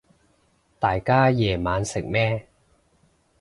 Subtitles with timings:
[0.79, 2.47] 大家夜晚食咩